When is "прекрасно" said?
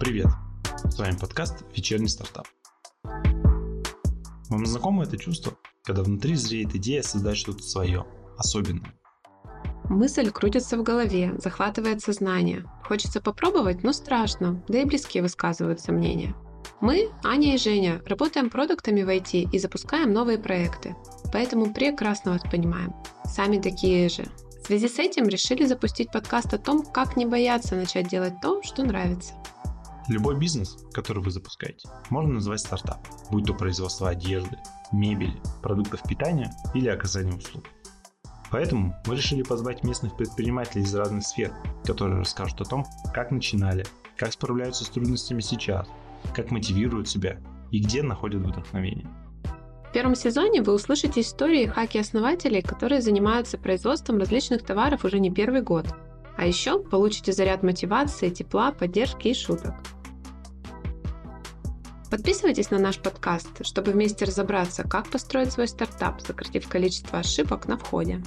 21.74-22.32